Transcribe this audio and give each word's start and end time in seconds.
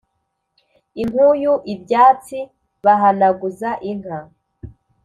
Inkuyu 1.01 1.53
ibyatsi 1.73 2.39
bahanaguza 2.85 3.69
inka 3.91 4.19